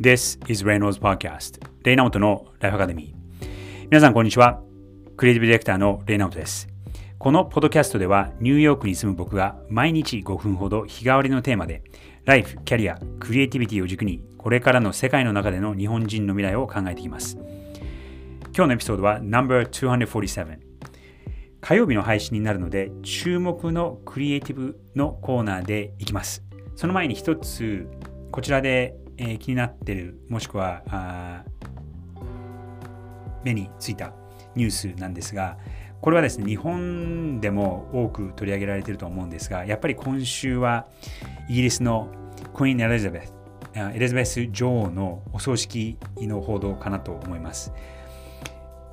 [0.00, 3.48] This is Reynolds Podcast レイナウトのライフアカデミー
[3.90, 4.62] 皆さんこんにちは。
[5.16, 6.68] クリエイティブディレクターのレイナウトです。
[7.18, 11.82] このポッドキャストではニューヨークに住む僕が毎日5分ほど日替わりのテーマで
[12.26, 17.36] ライフ、キャリア、クリエイティビティを軸にこれからの世界の中での日本人の未来を考えていきます。
[18.54, 20.58] 今日のエピソードは No.247
[21.60, 26.44] 火曜日の配信になるので注目のクリエイティブのコーナーでいきます。
[26.76, 27.88] その前に一つ
[28.30, 31.44] こちらで、えー、気になってるもしくはあ
[33.44, 34.12] 目についた
[34.54, 35.58] ニュースなんですが
[36.00, 40.86] これはですね日本でも多く取り上げられていると思うんですがやっぱり今週は
[41.48, 42.08] イギリスの
[42.54, 43.38] クイーン・エリザベス
[43.74, 47.72] エリザベス女王のお葬式の報道かなと思います。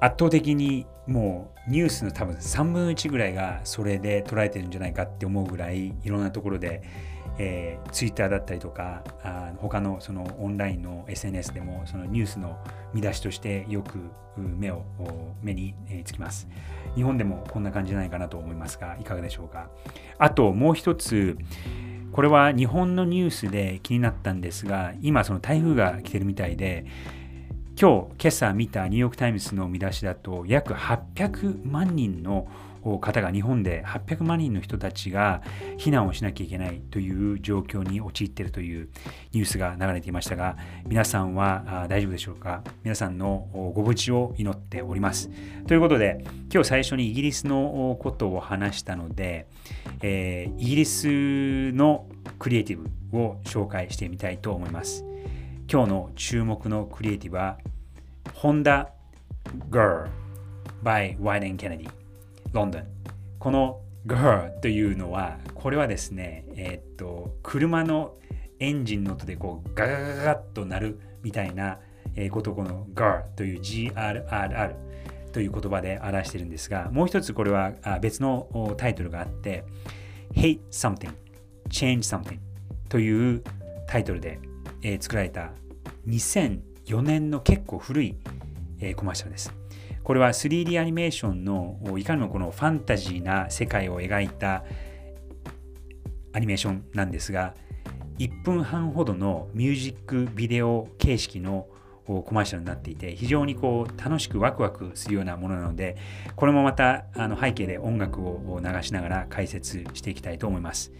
[0.00, 6.82] 圧倒的にもうニュースの多分3分の1ぐらいがそれで捉えてるんじゃないかって思うぐらいいろんなところで、
[7.38, 12.58] えー、ツイッターだったりとかあ他のそのオンラインの SNS でもそのニュースの
[12.92, 13.98] 見出しとしてよく
[14.36, 14.84] 目を
[15.42, 16.48] 目につきます。
[16.94, 19.70] 日本でもこんな感じじゃないかなと思いますがいかがでしょうか。
[20.18, 21.36] あともう一つ
[22.12, 26.84] これは日本のニュースで気になったんですが今その台風が来てるみたいで
[27.80, 32.46] 今日、今朝見たニューヨーク・タイムズの見出しだと、約800万人の
[32.98, 35.42] 方が日本で800万人の人たちが
[35.78, 38.88] 避難をしなきゃいけないという状況に陥っているという
[39.32, 42.62] ニュースが流れていましたが皆さんは大丈夫でしょうか？
[42.82, 45.30] 皆さんのご無事を祈っております。
[45.66, 49.46] ということで今日最初にイギリスのことを話したので、
[50.00, 52.06] えー、イギリスの
[52.38, 52.78] クリエイティ
[53.10, 55.04] ブを紹介してみたいと思います。
[55.70, 57.58] 今日の注目のクリエイティブは
[58.34, 58.88] Honda
[59.70, 60.08] Girl
[60.82, 61.88] by White and Kennedy
[62.52, 62.86] ロンドン
[63.38, 68.14] この Girl というのはこれはですねえー、っと車の
[68.58, 71.78] エンジンの音でこうガガガガッとなるみたいな
[72.30, 74.74] ことをこの Girl という GRRR
[75.32, 79.64] という言葉で表してるんですがもう一つこれは別のタイトルがあって
[80.34, 81.12] Hate Something
[81.70, 82.38] Change Something
[82.88, 83.42] という
[83.88, 84.38] タイトルで
[85.00, 85.52] 作られた
[86.06, 88.16] 2004年の結構古い、
[88.96, 89.61] コマーシャルです。
[90.04, 94.64] これは 3D アニメーションのいかにもこのファンタジーな世界を描いた
[96.32, 97.54] アニメーションなんですが
[98.18, 101.66] 1分半ほどのミュージックビデオ形式の
[102.04, 105.96] コマーシャルになっていて非常にこう楽しくワクワクするようなものなので
[106.34, 110.92] これもまたあの背景で音楽を流しながら解説していきたいと思います。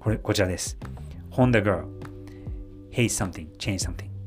[0.00, 0.78] これこちらです。
[1.30, 1.84] Honda Girl
[2.90, 4.17] Hate something, change something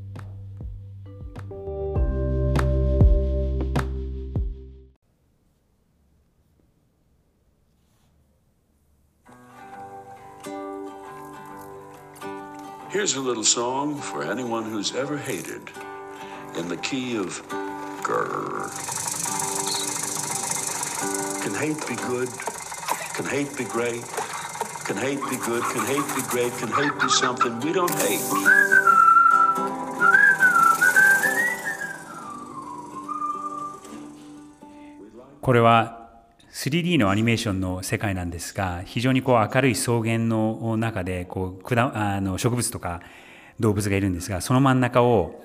[12.91, 15.69] Here's a little song for anyone who's ever hated
[16.57, 17.41] in the key of
[18.01, 18.71] grrr.
[21.43, 22.29] Can hate be good?
[23.15, 24.03] Can hate be great?
[24.85, 25.63] Can hate be good?
[25.63, 26.53] Can hate be great?
[26.53, 28.21] Can hate be something we don't hate?
[35.41, 36.00] これは
[36.52, 43.00] 3D のアニメーションの世界なんですが非常にこう明るい草原の中でこうあの植物とか
[43.58, 45.42] 動物がいるんですがその真ん中を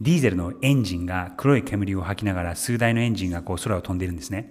[0.00, 4.50] ディーゼルのエンジンが黒い煙を吐きながら数台のエンジンがこう空を飛んでいるんですね。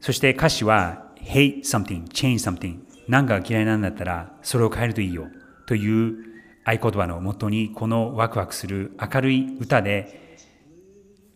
[0.00, 5.28] そして歌詞は hate something, change something 何かが嫌いなんだったらそれを変えるといいよ
[5.66, 6.16] という
[6.64, 10.38] 合言葉のもとにこのワクワクする明るい歌で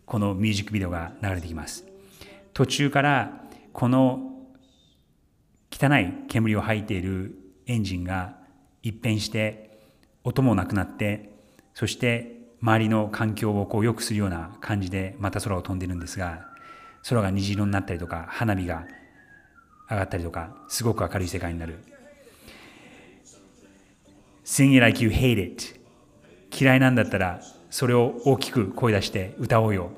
[0.07, 1.92] このミュージックビデオが流れてきます。
[2.55, 3.43] 途中から
[3.73, 4.33] この
[5.71, 7.35] 汚い煙を吐いている
[7.67, 8.37] エンジンが
[8.83, 9.81] 一変して
[10.25, 11.33] 音もなくなって
[11.75, 16.47] そして周りの環境をこう良くするような感じでまた空を飛んでるんですが
[17.09, 18.87] 空が虹色になったりとか花火が
[19.91, 21.79] 上がったりとかすごく明るい世界になる。
[24.45, 25.81] Sing it like you hate it
[26.51, 27.41] 嫌いなんだったら
[27.71, 29.91] それを大きく声出して歌おうよ。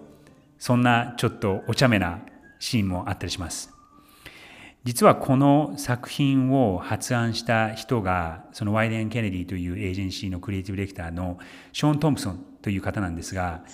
[0.58, 2.20] そんなちょっとお茶目な
[2.64, 3.70] シーンもあったりします。
[4.84, 11.38] 実はこの作品を発案した人が、そのワイデン・ケネディというエージェンシーのクリエイティブディレクターの
[11.72, 13.64] ショーン・トンプソンという方なんですが、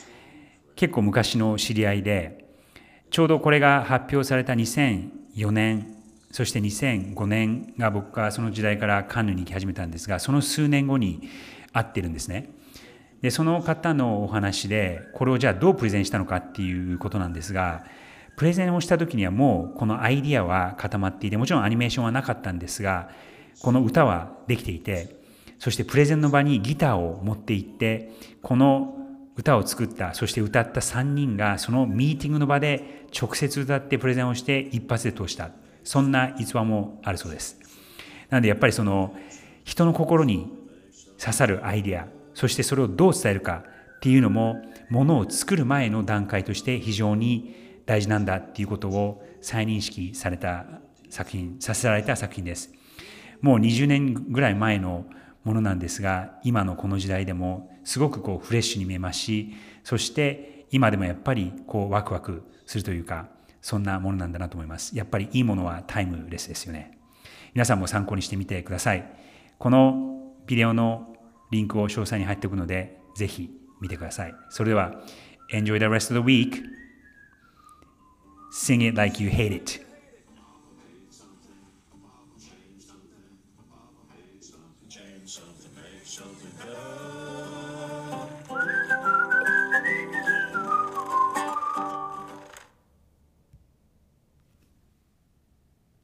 [0.74, 2.44] 結構昔の知り合いで、
[3.10, 5.96] ちょうどこれが発表された2004年、
[6.32, 11.28] そして2005年が僕がその時代からカンヌに行き始めたんですが、その数年後に
[11.72, 12.50] 会ってるんですね。
[13.22, 17.84] で、その方のお話で、これをじゃあどうプレゼンしたのかっていうことなんですが、
[18.40, 23.10] プレゼンをした時にはもうこのアイディアは固まっていてもちろんアニメーションはなかったんですが
[23.60, 25.14] この歌はできていて
[25.58, 28.96] そしてプレゼンの場にギターを持って行ってこの
[29.36, 35.50] 歌を作ったそして歌った3人がそのミーティングの場で直接歌ってプレゼンをして一発で通した。
[35.84, 37.60] そんな逸話もあるそうです。
[38.30, 39.14] なのでやっぱりその
[39.64, 40.50] 人の心に
[41.18, 43.64] 刺さるアイデアそしてそれをどう伝えるか
[43.96, 50.64] っていうのもものを作る前の段階として非常に大事なんだっていうことを再認識された
[51.08, 52.72] 作品させられた作品です。
[53.40, 55.06] もう20年ぐらい前の
[55.42, 63.28] ものなんですが今のこの時代でもすごくこうフレッシュに見えますしそして今でもやっぱりこうワクワクするというか
[63.60, 64.96] そんなものなんだなと思います。
[64.96, 66.96] やっぱりいいものはタイムレスですよね。
[67.54, 69.04] 皆さんも参考にしてみてください。
[69.58, 71.16] このビデオの
[71.50, 73.50] リンクを詳細に入っておくのでぜひ
[73.80, 74.34] 見てください。
[74.48, 74.92] それでは
[75.52, 76.79] Enjoy the rest of the week!
[78.50, 79.78] Sing it like you hate it